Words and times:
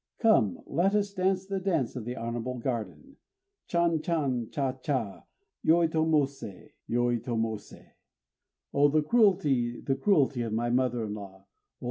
_Come! 0.19 0.61
let 0.65 0.95
us 0.95 1.13
dance 1.13 1.45
the 1.45 1.59
Dance 1.59 1.95
of 1.95 2.05
the 2.05 2.15
Honorable 2.15 2.57
Garden! 2.57 3.17
Chan 3.67 4.01
chan! 4.01 4.49
Cha 4.49 4.71
cha! 4.79 5.25
Yoitomosé, 5.63 6.71
Yoitomosé! 6.89 7.91
Oh! 8.73 8.87
the 8.87 9.03
cruelty, 9.03 9.79
the 9.79 9.93
cruelty 9.95 10.41
of 10.41 10.53
my 10.53 10.71
mother 10.71 11.03
in 11.05 11.13
law! 11.13 11.45
_Oh! 11.45 11.47